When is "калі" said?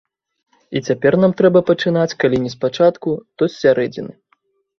2.25-2.41